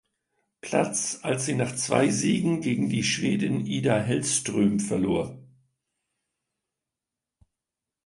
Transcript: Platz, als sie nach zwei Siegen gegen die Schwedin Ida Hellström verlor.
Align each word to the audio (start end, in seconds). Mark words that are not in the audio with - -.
Platz, 0.61 1.19
als 1.21 1.45
sie 1.45 1.53
nach 1.53 1.75
zwei 1.75 2.09
Siegen 2.09 2.61
gegen 2.61 2.89
die 2.89 3.03
Schwedin 3.03 3.67
Ida 3.67 3.99
Hellström 3.99 4.79
verlor. 4.79 5.37